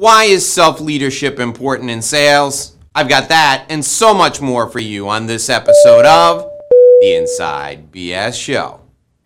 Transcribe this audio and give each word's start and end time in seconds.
Why 0.00 0.24
is 0.24 0.50
self 0.50 0.80
leadership 0.80 1.38
important 1.38 1.90
in 1.90 2.00
sales? 2.00 2.74
I've 2.94 3.10
got 3.10 3.28
that 3.28 3.66
and 3.68 3.84
so 3.84 4.14
much 4.14 4.40
more 4.40 4.66
for 4.66 4.78
you 4.78 5.10
on 5.10 5.26
this 5.26 5.50
episode 5.50 6.06
of 6.06 6.50
The 6.70 7.16
Inside 7.18 7.92
BS 7.92 8.42
Show. 8.42 8.80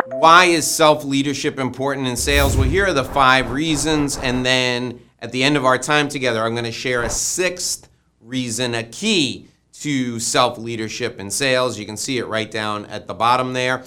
Why 0.07 0.47
is 0.47 0.69
self 0.69 1.05
leadership 1.05 1.61
important 1.61 2.09
in 2.09 2.17
sales? 2.17 2.57
Well, 2.57 2.69
here 2.69 2.87
are 2.87 2.93
the 2.93 3.05
five 3.05 3.53
reasons, 3.53 4.19
and 4.19 4.45
then 4.45 4.99
at 5.21 5.31
the 5.31 5.45
end 5.45 5.57
of 5.57 5.65
our 5.65 5.79
time 5.79 6.09
together, 6.09 6.43
I'm 6.43 6.55
going 6.55 6.65
to 6.65 6.73
share 6.73 7.05
a 7.05 7.09
sixth 7.09 7.89
reason, 8.21 8.75
a 8.75 8.83
key 8.83 9.47
to 9.75 10.19
self 10.19 10.59
leadership 10.59 11.21
in 11.21 11.31
sales. 11.31 11.79
You 11.79 11.87
can 11.87 11.97
see 11.97 12.19
it 12.19 12.27
right 12.27 12.51
down 12.51 12.87
at 12.87 13.07
the 13.07 13.15
bottom 13.15 13.53
there. 13.53 13.85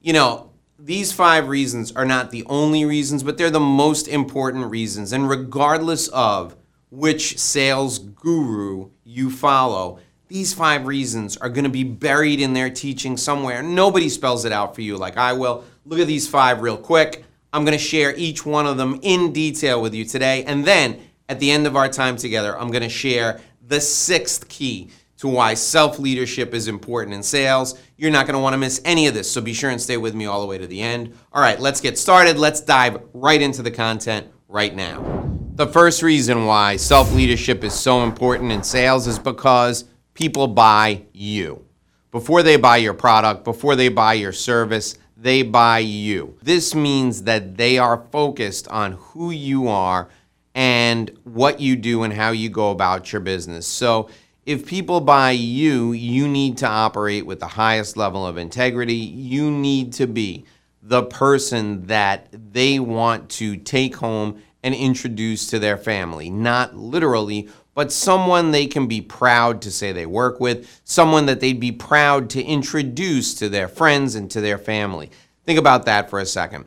You 0.00 0.14
know, 0.14 0.50
these 0.78 1.12
five 1.12 1.48
reasons 1.48 1.92
are 1.92 2.04
not 2.04 2.30
the 2.30 2.44
only 2.46 2.84
reasons, 2.84 3.22
but 3.22 3.38
they're 3.38 3.50
the 3.50 3.60
most 3.60 4.08
important 4.08 4.70
reasons. 4.70 5.12
And 5.12 5.28
regardless 5.28 6.08
of 6.08 6.56
which 6.90 7.38
sales 7.38 7.98
guru 7.98 8.90
you 9.04 9.30
follow, 9.30 9.98
these 10.28 10.52
five 10.52 10.86
reasons 10.86 11.36
are 11.36 11.48
going 11.48 11.64
to 11.64 11.70
be 11.70 11.84
buried 11.84 12.40
in 12.40 12.52
their 12.52 12.70
teaching 12.70 13.16
somewhere. 13.16 13.62
Nobody 13.62 14.08
spells 14.08 14.44
it 14.44 14.52
out 14.52 14.74
for 14.74 14.82
you 14.82 14.96
like 14.96 15.16
I 15.16 15.32
will. 15.32 15.64
Look 15.84 16.00
at 16.00 16.06
these 16.06 16.28
five 16.28 16.60
real 16.60 16.76
quick. 16.76 17.24
I'm 17.52 17.64
going 17.64 17.78
to 17.78 17.82
share 17.82 18.14
each 18.16 18.44
one 18.44 18.66
of 18.66 18.76
them 18.76 18.98
in 19.02 19.32
detail 19.32 19.80
with 19.80 19.94
you 19.94 20.04
today. 20.04 20.44
And 20.44 20.64
then 20.64 21.00
at 21.28 21.40
the 21.40 21.50
end 21.50 21.66
of 21.66 21.76
our 21.76 21.88
time 21.88 22.16
together, 22.16 22.58
I'm 22.58 22.70
going 22.70 22.82
to 22.82 22.88
share 22.88 23.40
the 23.66 23.80
sixth 23.80 24.48
key 24.48 24.90
to 25.18 25.28
why 25.28 25.54
self 25.54 25.98
leadership 25.98 26.54
is 26.54 26.68
important 26.68 27.14
in 27.14 27.22
sales. 27.22 27.78
You're 27.96 28.10
not 28.10 28.26
going 28.26 28.34
to 28.34 28.40
want 28.40 28.54
to 28.54 28.58
miss 28.58 28.80
any 28.84 29.06
of 29.06 29.14
this, 29.14 29.30
so 29.30 29.40
be 29.40 29.52
sure 29.52 29.70
and 29.70 29.80
stay 29.80 29.96
with 29.96 30.14
me 30.14 30.26
all 30.26 30.40
the 30.40 30.46
way 30.46 30.58
to 30.58 30.66
the 30.66 30.80
end. 30.80 31.14
All 31.32 31.42
right, 31.42 31.58
let's 31.58 31.80
get 31.80 31.98
started. 31.98 32.38
Let's 32.38 32.60
dive 32.60 33.02
right 33.12 33.40
into 33.40 33.62
the 33.62 33.70
content 33.70 34.26
right 34.48 34.74
now. 34.74 35.30
The 35.54 35.66
first 35.66 36.02
reason 36.02 36.44
why 36.44 36.76
self 36.76 37.12
leadership 37.12 37.64
is 37.64 37.72
so 37.72 38.02
important 38.02 38.52
in 38.52 38.62
sales 38.62 39.06
is 39.06 39.18
because 39.18 39.84
people 40.14 40.48
buy 40.48 41.02
you. 41.12 41.64
Before 42.10 42.42
they 42.42 42.56
buy 42.56 42.78
your 42.78 42.94
product, 42.94 43.44
before 43.44 43.76
they 43.76 43.88
buy 43.88 44.14
your 44.14 44.32
service, 44.32 44.98
they 45.16 45.42
buy 45.42 45.78
you. 45.78 46.36
This 46.42 46.74
means 46.74 47.22
that 47.22 47.56
they 47.56 47.78
are 47.78 48.04
focused 48.10 48.68
on 48.68 48.92
who 48.92 49.30
you 49.30 49.68
are 49.68 50.08
and 50.54 51.10
what 51.24 51.60
you 51.60 51.76
do 51.76 52.02
and 52.02 52.12
how 52.12 52.30
you 52.30 52.48
go 52.48 52.70
about 52.70 53.12
your 53.12 53.20
business. 53.20 53.66
So, 53.66 54.08
if 54.46 54.64
people 54.64 55.00
buy 55.00 55.32
you, 55.32 55.92
you 55.92 56.28
need 56.28 56.56
to 56.58 56.68
operate 56.68 57.26
with 57.26 57.40
the 57.40 57.48
highest 57.48 57.96
level 57.96 58.24
of 58.24 58.38
integrity. 58.38 58.94
You 58.94 59.50
need 59.50 59.92
to 59.94 60.06
be 60.06 60.46
the 60.80 61.02
person 61.02 61.86
that 61.88 62.28
they 62.52 62.78
want 62.78 63.28
to 63.28 63.56
take 63.56 63.96
home 63.96 64.40
and 64.62 64.72
introduce 64.72 65.48
to 65.48 65.58
their 65.58 65.76
family. 65.76 66.30
Not 66.30 66.76
literally, 66.76 67.48
but 67.74 67.90
someone 67.90 68.52
they 68.52 68.66
can 68.66 68.86
be 68.86 69.00
proud 69.00 69.60
to 69.62 69.70
say 69.72 69.90
they 69.90 70.06
work 70.06 70.38
with, 70.38 70.80
someone 70.84 71.26
that 71.26 71.40
they'd 71.40 71.58
be 71.58 71.72
proud 71.72 72.30
to 72.30 72.42
introduce 72.42 73.34
to 73.34 73.48
their 73.48 73.66
friends 73.66 74.14
and 74.14 74.30
to 74.30 74.40
their 74.40 74.58
family. 74.58 75.10
Think 75.44 75.58
about 75.58 75.86
that 75.86 76.08
for 76.08 76.20
a 76.20 76.26
second. 76.26 76.66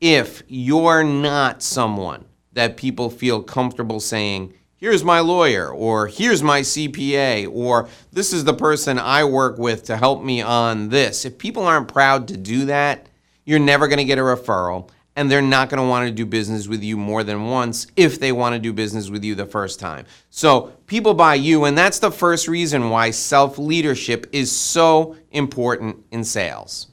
If 0.00 0.44
you're 0.46 1.04
not 1.04 1.60
someone 1.60 2.24
that 2.52 2.76
people 2.76 3.10
feel 3.10 3.42
comfortable 3.42 3.98
saying, 3.98 4.54
here's 4.76 5.02
my 5.02 5.20
lawyer, 5.20 5.70
or 5.70 6.06
here's 6.06 6.42
my 6.42 6.60
CPA, 6.60 7.48
or 7.50 7.88
this 8.12 8.32
is 8.32 8.44
the 8.44 8.54
person 8.54 8.98
I 8.98 9.24
work 9.24 9.58
with 9.58 9.84
to 9.84 9.96
help 9.96 10.22
me 10.22 10.42
on 10.42 10.90
this. 10.90 11.24
If 11.24 11.38
people 11.38 11.64
aren't 11.64 11.92
proud 11.92 12.28
to 12.28 12.36
do 12.36 12.66
that, 12.66 13.08
you're 13.44 13.58
never 13.58 13.88
going 13.88 13.98
to 13.98 14.04
get 14.04 14.18
a 14.18 14.22
referral, 14.22 14.90
and 15.14 15.30
they're 15.30 15.40
not 15.40 15.70
going 15.70 15.82
to 15.82 15.88
want 15.88 16.06
to 16.06 16.14
do 16.14 16.26
business 16.26 16.68
with 16.68 16.82
you 16.82 16.96
more 16.96 17.24
than 17.24 17.46
once 17.46 17.86
if 17.96 18.20
they 18.20 18.32
want 18.32 18.54
to 18.54 18.58
do 18.58 18.72
business 18.72 19.08
with 19.08 19.24
you 19.24 19.34
the 19.34 19.46
first 19.46 19.80
time. 19.80 20.04
So 20.30 20.72
people 20.86 21.14
buy 21.14 21.36
you, 21.36 21.64
and 21.64 21.76
that's 21.76 21.98
the 21.98 22.10
first 22.10 22.48
reason 22.48 22.90
why 22.90 23.10
self 23.12 23.58
leadership 23.58 24.26
is 24.32 24.52
so 24.52 25.16
important 25.30 26.04
in 26.10 26.24
sales. 26.24 26.88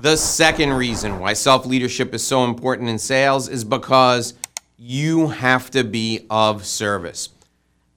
The 0.00 0.16
second 0.16 0.72
reason 0.72 1.18
why 1.18 1.34
self 1.34 1.66
leadership 1.66 2.14
is 2.14 2.26
so 2.26 2.44
important 2.44 2.88
in 2.88 2.98
sales 2.98 3.48
is 3.48 3.64
because 3.64 4.34
you 4.78 5.26
have 5.28 5.70
to 5.72 5.82
be 5.82 6.24
of 6.30 6.64
service. 6.64 7.30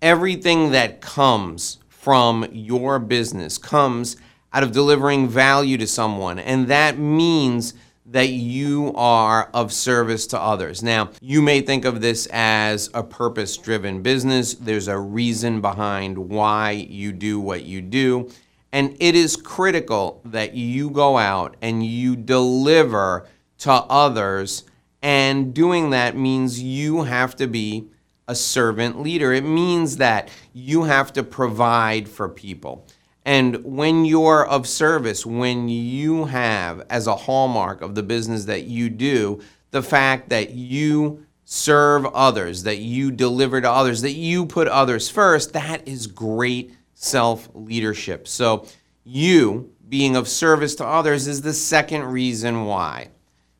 Everything 0.01 0.71
that 0.71 0.99
comes 0.99 1.77
from 1.87 2.47
your 2.51 2.97
business 2.97 3.59
comes 3.59 4.17
out 4.51 4.63
of 4.63 4.71
delivering 4.71 5.29
value 5.29 5.77
to 5.77 5.85
someone, 5.85 6.39
and 6.39 6.67
that 6.67 6.97
means 6.97 7.75
that 8.07 8.29
you 8.29 8.91
are 8.95 9.49
of 9.53 9.71
service 9.71 10.25
to 10.27 10.39
others. 10.39 10.81
Now, 10.81 11.11
you 11.21 11.41
may 11.41 11.61
think 11.61 11.85
of 11.85 12.01
this 12.01 12.27
as 12.31 12.89
a 12.95 13.03
purpose 13.03 13.55
driven 13.57 14.01
business. 14.01 14.55
There's 14.55 14.87
a 14.87 14.97
reason 14.97 15.61
behind 15.61 16.17
why 16.17 16.71
you 16.71 17.13
do 17.13 17.39
what 17.39 17.63
you 17.63 17.81
do. 17.81 18.29
And 18.73 18.97
it 18.99 19.15
is 19.15 19.37
critical 19.37 20.19
that 20.25 20.55
you 20.55 20.89
go 20.89 21.17
out 21.17 21.55
and 21.61 21.85
you 21.85 22.15
deliver 22.15 23.27
to 23.59 23.71
others 23.71 24.63
and 25.01 25.53
doing 25.53 25.89
that 25.91 26.15
means 26.15 26.61
you 26.61 27.03
have 27.03 27.35
to 27.37 27.47
be 27.47 27.87
a 28.27 28.35
servant 28.35 29.01
leader. 29.01 29.33
It 29.33 29.43
means 29.43 29.97
that 29.97 30.29
you 30.53 30.83
have 30.83 31.11
to 31.13 31.23
provide 31.23 32.07
for 32.07 32.29
people. 32.29 32.87
And 33.25 33.63
when 33.63 34.05
you're 34.05 34.45
of 34.47 34.67
service, 34.67 35.25
when 35.25 35.69
you 35.69 36.25
have 36.25 36.85
as 36.89 37.07
a 37.07 37.15
hallmark 37.15 37.81
of 37.81 37.93
the 37.93 38.03
business 38.03 38.45
that 38.45 38.63
you 38.63 38.89
do, 38.89 39.41
the 39.71 39.83
fact 39.83 40.29
that 40.29 40.51
you 40.51 41.25
serve 41.45 42.05
others, 42.07 42.63
that 42.63 42.77
you 42.77 43.11
deliver 43.11 43.61
to 43.61 43.69
others, 43.69 44.01
that 44.01 44.13
you 44.13 44.45
put 44.45 44.67
others 44.67 45.09
first, 45.09 45.53
that 45.53 45.87
is 45.87 46.07
great 46.07 46.73
self 46.93 47.49
leadership. 47.53 48.27
So, 48.27 48.67
you 49.03 49.73
being 49.89 50.15
of 50.15 50.27
service 50.27 50.75
to 50.75 50.85
others 50.85 51.27
is 51.27 51.41
the 51.41 51.53
second 51.53 52.03
reason 52.03 52.65
why. 52.65 53.09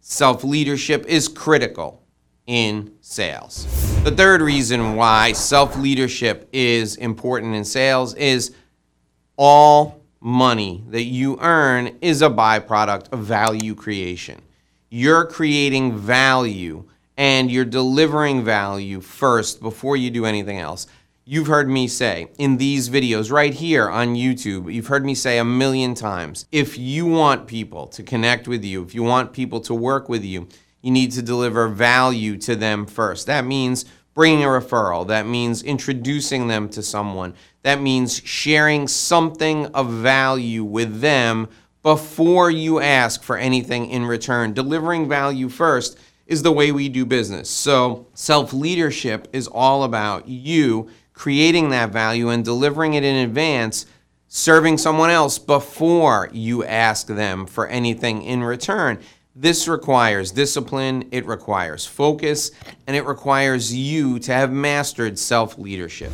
Self 0.03 0.43
leadership 0.43 1.05
is 1.05 1.27
critical 1.27 2.01
in 2.47 2.91
sales. 3.01 3.67
The 4.03 4.09
third 4.09 4.41
reason 4.41 4.95
why 4.95 5.33
self 5.33 5.77
leadership 5.77 6.49
is 6.51 6.95
important 6.95 7.53
in 7.53 7.63
sales 7.63 8.15
is 8.15 8.51
all 9.37 10.03
money 10.19 10.83
that 10.87 11.03
you 11.03 11.37
earn 11.39 11.99
is 12.01 12.23
a 12.23 12.29
byproduct 12.31 13.13
of 13.13 13.19
value 13.19 13.75
creation. 13.75 14.41
You're 14.89 15.25
creating 15.25 15.95
value 15.95 16.83
and 17.15 17.51
you're 17.51 17.63
delivering 17.63 18.43
value 18.43 19.01
first 19.01 19.61
before 19.61 19.97
you 19.97 20.09
do 20.09 20.25
anything 20.25 20.57
else 20.57 20.87
you've 21.31 21.47
heard 21.47 21.69
me 21.69 21.87
say 21.87 22.27
in 22.37 22.57
these 22.57 22.89
videos 22.89 23.31
right 23.31 23.53
here 23.53 23.89
on 23.89 24.15
YouTube, 24.15 24.71
you've 24.71 24.87
heard 24.87 25.05
me 25.05 25.15
say 25.15 25.37
a 25.37 25.45
million 25.45 25.95
times 25.95 26.45
if 26.51 26.77
you 26.77 27.05
want 27.05 27.47
people 27.47 27.87
to 27.87 28.03
connect 28.03 28.49
with 28.49 28.65
you, 28.65 28.83
if 28.83 28.93
you 28.93 29.01
want 29.01 29.31
people 29.31 29.61
to 29.61 29.73
work 29.73 30.09
with 30.09 30.25
you, 30.25 30.45
you 30.81 30.91
need 30.91 31.09
to 31.09 31.21
deliver 31.21 31.69
value 31.69 32.35
to 32.35 32.53
them 32.53 32.85
first. 32.85 33.27
That 33.27 33.45
means 33.45 33.85
bringing 34.13 34.43
a 34.43 34.47
referral, 34.47 35.07
that 35.07 35.25
means 35.25 35.63
introducing 35.63 36.49
them 36.49 36.67
to 36.67 36.83
someone, 36.83 37.33
that 37.63 37.79
means 37.79 38.21
sharing 38.25 38.89
something 38.89 39.67
of 39.67 39.89
value 39.89 40.65
with 40.65 40.99
them 40.99 41.47
before 41.81 42.51
you 42.51 42.81
ask 42.81 43.23
for 43.23 43.37
anything 43.37 43.89
in 43.89 44.05
return. 44.05 44.51
Delivering 44.51 45.07
value 45.07 45.47
first 45.47 45.97
is 46.27 46.43
the 46.43 46.51
way 46.51 46.73
we 46.73 46.89
do 46.89 47.05
business. 47.05 47.49
So, 47.49 48.07
self 48.15 48.51
leadership 48.51 49.29
is 49.31 49.47
all 49.47 49.85
about 49.85 50.27
you 50.27 50.89
creating 51.13 51.69
that 51.69 51.91
value 51.91 52.29
and 52.29 52.43
delivering 52.43 52.93
it 52.93 53.03
in 53.03 53.15
advance, 53.17 53.85
serving 54.27 54.77
someone 54.77 55.09
else 55.09 55.37
before 55.37 56.29
you 56.31 56.63
ask 56.63 57.07
them 57.07 57.45
for 57.45 57.67
anything 57.67 58.21
in 58.23 58.43
return. 58.43 58.99
This 59.35 59.67
requires 59.67 60.31
discipline, 60.31 61.07
it 61.11 61.25
requires 61.25 61.85
focus, 61.85 62.51
and 62.85 62.95
it 62.95 63.05
requires 63.05 63.73
you 63.73 64.19
to 64.19 64.33
have 64.33 64.51
mastered 64.51 65.17
self 65.17 65.57
leadership. 65.57 66.11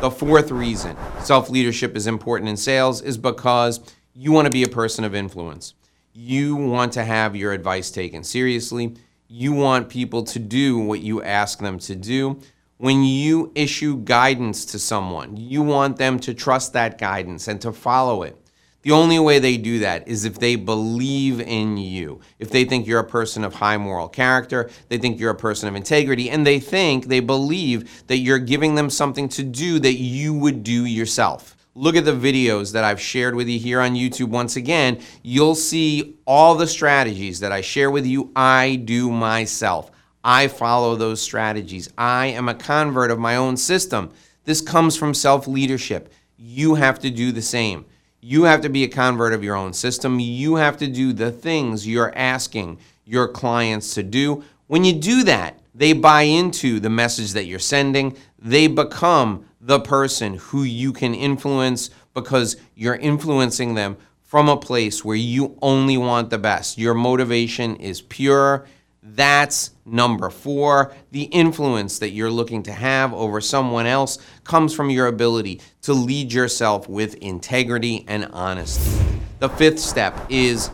The 0.00 0.10
fourth 0.10 0.50
reason 0.50 0.96
self 1.22 1.50
leadership 1.50 1.96
is 1.96 2.06
important 2.06 2.48
in 2.48 2.56
sales 2.56 3.02
is 3.02 3.18
because 3.18 3.80
you 4.14 4.32
want 4.32 4.46
to 4.46 4.50
be 4.50 4.62
a 4.62 4.68
person 4.68 5.04
of 5.04 5.14
influence. 5.14 5.74
You 6.12 6.56
want 6.56 6.92
to 6.94 7.04
have 7.04 7.36
your 7.36 7.52
advice 7.52 7.90
taken 7.90 8.24
seriously. 8.24 8.96
You 9.28 9.52
want 9.52 9.88
people 9.88 10.24
to 10.24 10.38
do 10.38 10.78
what 10.78 11.00
you 11.00 11.22
ask 11.22 11.58
them 11.58 11.78
to 11.80 11.94
do 11.94 12.40
when 12.80 13.04
you 13.04 13.52
issue 13.54 13.98
guidance 13.98 14.64
to 14.64 14.78
someone, 14.78 15.36
you 15.36 15.60
want 15.60 15.98
them 15.98 16.18
to 16.18 16.32
trust 16.32 16.72
that 16.72 16.96
guidance 16.96 17.46
and 17.46 17.60
to 17.60 17.72
follow 17.72 18.22
it. 18.22 18.34
The 18.80 18.92
only 18.92 19.18
way 19.18 19.38
they 19.38 19.58
do 19.58 19.80
that 19.80 20.08
is 20.08 20.24
if 20.24 20.38
they 20.38 20.56
believe 20.56 21.42
in 21.42 21.76
you. 21.76 22.20
If 22.38 22.48
they 22.48 22.64
think 22.64 22.86
you're 22.86 23.00
a 23.00 23.04
person 23.04 23.44
of 23.44 23.52
high 23.52 23.76
moral 23.76 24.08
character, 24.08 24.70
they 24.88 24.96
think 24.96 25.20
you're 25.20 25.32
a 25.32 25.34
person 25.34 25.68
of 25.68 25.76
integrity, 25.76 26.30
and 26.30 26.46
they 26.46 26.58
think, 26.58 27.08
they 27.08 27.20
believe 27.20 28.06
that 28.06 28.16
you're 28.16 28.38
giving 28.38 28.76
them 28.76 28.88
something 28.88 29.28
to 29.28 29.42
do 29.42 29.78
that 29.80 29.96
you 29.96 30.32
would 30.32 30.62
do 30.62 30.86
yourself. 30.86 31.58
Look 31.74 31.96
at 31.96 32.06
the 32.06 32.12
videos 32.12 32.72
that 32.72 32.82
I've 32.82 32.98
shared 32.98 33.34
with 33.34 33.46
you 33.46 33.58
here 33.58 33.82
on 33.82 33.94
YouTube. 33.94 34.30
Once 34.30 34.56
again, 34.56 35.02
you'll 35.22 35.54
see 35.54 36.16
all 36.26 36.54
the 36.54 36.66
strategies 36.66 37.40
that 37.40 37.52
I 37.52 37.60
share 37.60 37.90
with 37.90 38.06
you, 38.06 38.32
I 38.34 38.76
do 38.76 39.10
myself. 39.10 39.90
I 40.22 40.48
follow 40.48 40.96
those 40.96 41.22
strategies. 41.22 41.88
I 41.96 42.26
am 42.26 42.48
a 42.48 42.54
convert 42.54 43.10
of 43.10 43.18
my 43.18 43.36
own 43.36 43.56
system. 43.56 44.10
This 44.44 44.60
comes 44.60 44.96
from 44.96 45.14
self 45.14 45.46
leadership. 45.46 46.12
You 46.36 46.74
have 46.74 46.98
to 47.00 47.10
do 47.10 47.32
the 47.32 47.42
same. 47.42 47.86
You 48.20 48.44
have 48.44 48.60
to 48.62 48.68
be 48.68 48.84
a 48.84 48.88
convert 48.88 49.32
of 49.32 49.42
your 49.42 49.56
own 49.56 49.72
system. 49.72 50.20
You 50.20 50.56
have 50.56 50.76
to 50.78 50.86
do 50.86 51.12
the 51.12 51.30
things 51.30 51.86
you're 51.86 52.12
asking 52.16 52.78
your 53.04 53.28
clients 53.28 53.94
to 53.94 54.02
do. 54.02 54.44
When 54.66 54.84
you 54.84 54.92
do 54.92 55.24
that, 55.24 55.58
they 55.74 55.94
buy 55.94 56.22
into 56.22 56.80
the 56.80 56.90
message 56.90 57.32
that 57.32 57.46
you're 57.46 57.58
sending. 57.58 58.16
They 58.38 58.66
become 58.66 59.46
the 59.60 59.80
person 59.80 60.34
who 60.34 60.62
you 60.62 60.92
can 60.92 61.14
influence 61.14 61.90
because 62.14 62.56
you're 62.74 62.96
influencing 62.96 63.74
them 63.74 63.96
from 64.22 64.48
a 64.48 64.56
place 64.56 65.04
where 65.04 65.16
you 65.16 65.58
only 65.62 65.96
want 65.96 66.30
the 66.30 66.38
best. 66.38 66.78
Your 66.78 66.94
motivation 66.94 67.76
is 67.76 68.00
pure 68.02 68.66
that's 69.02 69.70
number 69.86 70.28
four. 70.30 70.94
The 71.10 71.22
influence 71.24 71.98
that 72.00 72.10
you're 72.10 72.30
looking 72.30 72.62
to 72.64 72.72
have 72.72 73.14
over 73.14 73.40
someone 73.40 73.86
else 73.86 74.18
comes 74.44 74.74
from 74.74 74.90
your 74.90 75.06
ability 75.06 75.62
to 75.82 75.92
lead 75.92 76.32
yourself 76.32 76.88
with 76.88 77.14
integrity 77.16 78.04
and 78.06 78.26
honesty. 78.32 79.04
The 79.38 79.48
fifth 79.48 79.78
step 79.78 80.14
is 80.28 80.70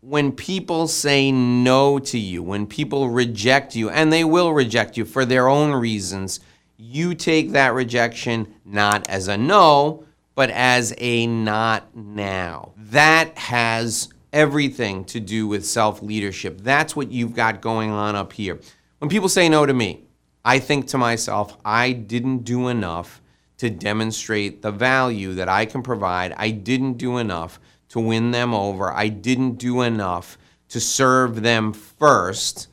when 0.00 0.32
people 0.32 0.88
say 0.88 1.30
no 1.30 1.98
to 1.98 2.18
you, 2.18 2.42
when 2.42 2.66
people 2.66 3.10
reject 3.10 3.76
you, 3.76 3.90
and 3.90 4.10
they 4.10 4.24
will 4.24 4.54
reject 4.54 4.96
you 4.96 5.04
for 5.04 5.26
their 5.26 5.48
own 5.48 5.72
reasons, 5.72 6.40
you 6.78 7.14
take 7.14 7.50
that 7.50 7.74
rejection 7.74 8.54
not 8.64 9.06
as 9.10 9.28
a 9.28 9.36
no, 9.36 10.04
but 10.34 10.48
as 10.48 10.94
a 10.96 11.26
not 11.26 11.94
now. 11.94 12.72
That 12.76 13.36
has 13.36 14.08
everything 14.32 15.04
to 15.06 15.20
do 15.20 15.46
with 15.46 15.64
self 15.66 16.02
leadership. 16.02 16.60
That's 16.60 16.94
what 16.94 17.10
you've 17.10 17.34
got 17.34 17.60
going 17.60 17.90
on 17.90 18.16
up 18.16 18.32
here. 18.32 18.60
When 18.98 19.08
people 19.08 19.28
say 19.28 19.48
no 19.48 19.66
to 19.66 19.72
me, 19.72 20.04
I 20.44 20.58
think 20.58 20.86
to 20.88 20.98
myself, 20.98 21.56
I 21.64 21.92
didn't 21.92 22.38
do 22.38 22.68
enough 22.68 23.20
to 23.58 23.70
demonstrate 23.70 24.62
the 24.62 24.72
value 24.72 25.34
that 25.34 25.48
I 25.48 25.66
can 25.66 25.82
provide. 25.82 26.32
I 26.36 26.50
didn't 26.50 26.94
do 26.94 27.18
enough 27.18 27.60
to 27.90 28.00
win 28.00 28.30
them 28.30 28.54
over. 28.54 28.92
I 28.92 29.08
didn't 29.08 29.52
do 29.56 29.82
enough 29.82 30.38
to 30.68 30.80
serve 30.80 31.42
them 31.42 31.72
first. 31.72 32.68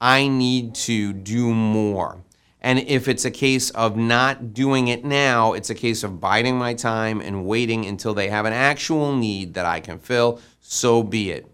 I 0.00 0.26
need 0.28 0.74
to 0.76 1.12
do 1.12 1.52
more. 1.52 2.22
And 2.60 2.78
if 2.78 3.08
it's 3.08 3.24
a 3.24 3.30
case 3.30 3.70
of 3.70 3.96
not 3.96 4.54
doing 4.54 4.88
it 4.88 5.04
now, 5.04 5.52
it's 5.52 5.70
a 5.70 5.74
case 5.74 6.04
of 6.04 6.20
biding 6.20 6.56
my 6.56 6.74
time 6.74 7.20
and 7.20 7.44
waiting 7.44 7.86
until 7.86 8.14
they 8.14 8.28
have 8.28 8.46
an 8.46 8.52
actual 8.52 9.14
need 9.14 9.54
that 9.54 9.66
I 9.66 9.80
can 9.80 9.98
fill, 9.98 10.40
so 10.62 11.02
be 11.02 11.30
it. 11.30 11.46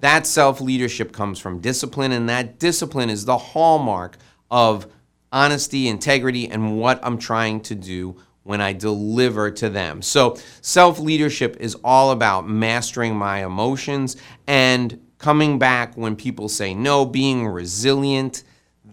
That 0.00 0.26
self 0.26 0.60
leadership 0.60 1.12
comes 1.12 1.38
from 1.38 1.60
discipline, 1.60 2.10
and 2.10 2.28
that 2.28 2.58
discipline 2.58 3.10
is 3.10 3.24
the 3.24 3.38
hallmark 3.38 4.16
of 4.50 4.88
honesty, 5.30 5.86
integrity, 5.86 6.48
and 6.48 6.78
what 6.78 6.98
I'm 7.04 7.18
trying 7.18 7.60
to 7.62 7.76
do 7.76 8.16
when 8.42 8.60
I 8.60 8.72
deliver 8.72 9.52
to 9.52 9.70
them. 9.70 10.02
So, 10.02 10.36
self 10.60 10.98
leadership 10.98 11.56
is 11.60 11.76
all 11.84 12.10
about 12.10 12.48
mastering 12.48 13.14
my 13.16 13.44
emotions 13.44 14.16
and 14.48 15.00
coming 15.18 15.60
back 15.60 15.96
when 15.96 16.16
people 16.16 16.48
say 16.48 16.74
no, 16.74 17.06
being 17.06 17.46
resilient 17.46 18.42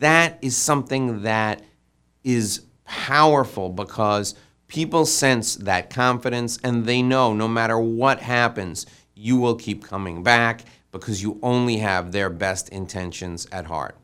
that 0.02 0.40
is 0.42 0.58
something 0.58 1.22
that 1.22 1.62
is 2.24 2.64
powerful 2.86 3.70
because 3.70 4.36
people 4.68 5.06
sense 5.06 5.56
that 5.56 5.90
confidence 5.90 6.58
and 6.64 6.86
they 6.86 7.02
know 7.02 7.34
no 7.34 7.48
matter 7.48 7.80
what 7.80 8.20
happens, 8.20 8.86
you 9.16 9.38
will 9.38 9.56
keep 9.56 9.84
coming 9.84 10.24
back 10.24 10.66
because 10.92 11.22
you 11.22 11.40
only 11.42 11.78
have 11.78 12.12
their 12.12 12.30
best 12.30 12.70
intentions 12.70 13.48
at 13.52 13.66
heart. 13.66 13.98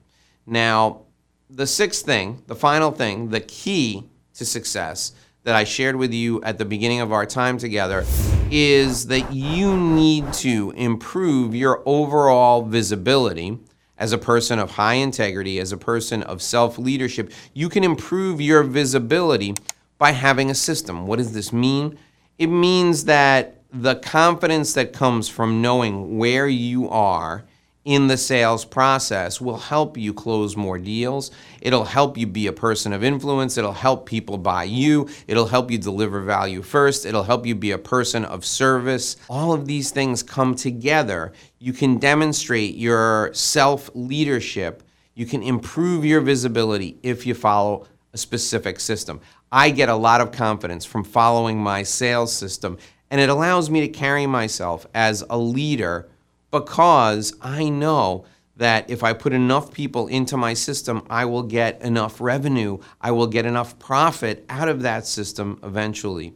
Now, 0.45 1.01
the 1.50 1.68
sixth 1.68 2.06
thing, 2.06 2.44
the 2.48 2.56
final 2.56 2.92
thing, 2.92 3.30
the 3.30 3.42
key 3.42 4.04
to 4.36 4.45
success 4.45 5.13
that 5.44 5.56
I 5.56 5.63
shared 5.63 5.95
with 5.95 6.13
you 6.13 6.42
at 6.44 6.57
the 6.57 6.65
beginning 6.65 7.00
of 7.00 7.12
our 7.12 7.25
time 7.25 7.57
together 7.57 8.06
is 8.51 9.07
that 9.07 9.31
you 9.33 9.77
need 9.77 10.33
to 10.33 10.71
improve 10.75 11.56
your 11.56 11.81
overall 11.86 12.63
visibility 12.63 13.57
as 13.98 14.12
a 14.12 14.18
person 14.18 14.59
of 14.59 14.71
high 14.71 14.95
integrity, 14.95 15.59
as 15.59 15.71
a 15.71 15.77
person 15.77 16.24
of 16.24 16.42
self 16.42 16.77
leadership, 16.77 17.31
you 17.54 17.69
can 17.69 17.83
improve 17.83 18.39
your 18.39 18.63
visibility 18.63 19.56
by 19.98 20.12
having 20.12 20.51
a 20.51 20.56
system. 20.56 21.07
What 21.07 21.18
does 21.18 21.33
this 21.33 21.51
mean? 21.51 21.98
It 22.38 22.48
means 22.48 23.06
that 23.06 23.56
the 23.71 23.95
confidence 23.95 24.73
that 24.73 24.93
comes 24.93 25.27
from 25.27 25.61
knowing 25.61 26.17
where 26.17 26.47
you 26.47 26.89
are 26.89 27.45
in 27.87 28.07
the 28.07 28.17
sales 28.17 28.65
process 28.65 29.39
will 29.39 29.57
help 29.57 29.97
you 29.97 30.13
close 30.13 30.57
more 30.57 30.77
deals. 30.77 31.31
It'll 31.61 31.85
help 31.85 32.17
you 32.17 32.27
be 32.27 32.47
a 32.47 32.51
person 32.51 32.91
of 32.91 33.01
influence. 33.01 33.57
It'll 33.57 33.71
help 33.71 34.05
people 34.05 34.37
buy 34.37 34.65
you. 34.65 35.07
It'll 35.25 35.47
help 35.47 35.71
you 35.71 35.77
deliver 35.77 36.19
value 36.19 36.61
first. 36.61 37.05
It'll 37.05 37.23
help 37.23 37.45
you 37.45 37.55
be 37.55 37.71
a 37.71 37.77
person 37.77 38.25
of 38.25 38.43
service. 38.43 39.15
All 39.29 39.53
of 39.53 39.67
these 39.67 39.91
things 39.91 40.21
come 40.21 40.53
together. 40.53 41.31
You 41.59 41.71
can 41.71 41.97
demonstrate 41.97 42.75
your 42.75 43.33
self 43.33 43.89
leadership. 43.93 44.83
You 45.13 45.25
can 45.25 45.41
improve 45.41 46.03
your 46.03 46.19
visibility 46.19 46.97
if 47.03 47.25
you 47.25 47.33
follow 47.33 47.87
a 48.11 48.17
specific 48.17 48.81
system. 48.81 49.21
I 49.49 49.69
get 49.69 49.87
a 49.87 49.95
lot 49.95 50.19
of 50.19 50.33
confidence 50.33 50.83
from 50.83 51.05
following 51.05 51.57
my 51.57 51.83
sales 51.83 52.33
system, 52.33 52.77
and 53.09 53.21
it 53.21 53.30
allows 53.30 53.69
me 53.69 53.80
to 53.81 53.88
carry 53.88 54.25
myself 54.25 54.86
as 54.94 55.24
a 55.30 55.38
leader 55.38 56.09
because 56.51 57.33
I 57.42 57.69
know 57.69 58.25
that 58.57 58.89
if 58.89 59.04
I 59.04 59.13
put 59.13 59.31
enough 59.33 59.71
people 59.71 60.07
into 60.07 60.36
my 60.36 60.54
system, 60.54 61.06
I 61.09 61.24
will 61.25 61.44
get 61.44 61.81
enough 61.81 62.19
revenue, 62.19 62.80
I 63.00 63.12
will 63.12 63.27
get 63.27 63.45
enough 63.45 63.80
profit 63.80 64.44
out 64.50 64.68
of 64.68 64.81
that 64.81 65.06
system 65.06 65.59
eventually. 65.63 66.33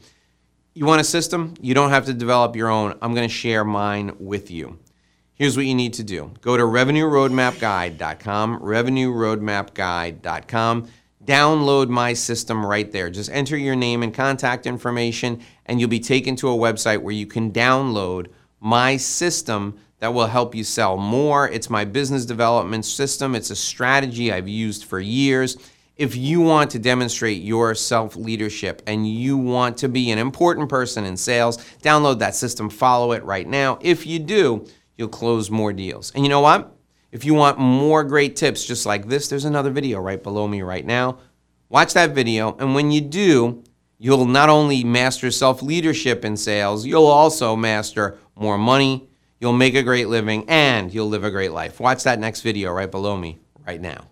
You 0.73 0.85
want 0.85 1.01
a 1.01 1.05
system? 1.05 1.55
You 1.59 1.73
don't 1.73 1.89
have 1.89 2.05
to 2.05 2.13
develop 2.13 2.55
your 2.55 2.69
own. 2.69 2.97
I'm 3.01 3.13
going 3.13 3.27
to 3.27 3.33
share 3.33 3.65
mine 3.65 4.15
with 4.19 4.49
you. 4.51 4.79
Here's 5.33 5.57
what 5.57 5.65
you 5.65 5.73
need 5.73 5.95
to 5.95 6.03
do 6.03 6.31
go 6.41 6.55
to 6.55 6.63
revenueroadmapguide.com, 6.63 8.59
revenueroadmapguide.com. 8.59 10.87
Download 11.25 11.87
my 11.87 12.13
system 12.13 12.65
right 12.65 12.91
there. 12.91 13.09
Just 13.09 13.29
enter 13.31 13.55
your 13.55 13.75
name 13.75 14.01
and 14.01 14.13
contact 14.13 14.65
information, 14.65 15.41
and 15.65 15.79
you'll 15.79 15.89
be 15.89 15.99
taken 15.99 16.35
to 16.37 16.49
a 16.49 16.57
website 16.57 17.01
where 17.01 17.13
you 17.13 17.27
can 17.27 17.51
download 17.51 18.27
my 18.59 18.97
system 18.97 19.77
that 19.99 20.13
will 20.13 20.27
help 20.27 20.55
you 20.55 20.63
sell 20.63 20.97
more. 20.97 21.47
It's 21.47 21.69
my 21.69 21.85
business 21.85 22.25
development 22.25 22.85
system, 22.85 23.35
it's 23.35 23.51
a 23.51 23.55
strategy 23.55 24.31
I've 24.31 24.47
used 24.47 24.85
for 24.85 24.99
years. 24.99 25.57
If 25.95 26.15
you 26.15 26.41
want 26.41 26.71
to 26.71 26.79
demonstrate 26.79 27.43
your 27.43 27.75
self 27.75 28.15
leadership 28.15 28.81
and 28.87 29.07
you 29.07 29.37
want 29.37 29.77
to 29.77 29.89
be 29.89 30.09
an 30.09 30.17
important 30.17 30.69
person 30.69 31.05
in 31.05 31.15
sales, 31.15 31.57
download 31.83 32.17
that 32.19 32.33
system, 32.33 32.69
follow 32.69 33.11
it 33.11 33.23
right 33.23 33.47
now. 33.47 33.77
If 33.81 34.07
you 34.07 34.17
do, 34.17 34.65
you'll 34.97 35.09
close 35.09 35.51
more 35.51 35.71
deals. 35.71 36.11
And 36.15 36.25
you 36.25 36.29
know 36.29 36.41
what? 36.41 36.75
If 37.11 37.25
you 37.25 37.33
want 37.33 37.59
more 37.59 38.03
great 38.03 38.35
tips 38.35 38.65
just 38.65 38.85
like 38.85 39.07
this, 39.07 39.27
there's 39.27 39.45
another 39.45 39.71
video 39.71 39.99
right 39.99 40.21
below 40.21 40.47
me 40.47 40.61
right 40.61 40.85
now. 40.85 41.19
Watch 41.69 41.93
that 41.93 42.11
video, 42.11 42.55
and 42.57 42.75
when 42.75 42.91
you 42.91 43.01
do, 43.01 43.63
you'll 43.97 44.25
not 44.25 44.49
only 44.49 44.83
master 44.83 45.31
self 45.31 45.61
leadership 45.61 46.25
in 46.25 46.37
sales, 46.37 46.85
you'll 46.85 47.05
also 47.05 47.55
master 47.55 48.17
more 48.35 48.57
money, 48.57 49.09
You'll 49.41 49.53
make 49.53 49.73
a 49.73 49.81
great 49.81 50.07
living 50.07 50.45
and 50.47 50.93
you'll 50.93 51.09
live 51.09 51.23
a 51.23 51.31
great 51.31 51.51
life. 51.51 51.79
Watch 51.79 52.03
that 52.03 52.19
next 52.19 52.41
video 52.41 52.71
right 52.71 52.89
below 52.89 53.17
me 53.17 53.39
right 53.65 53.81
now. 53.81 54.10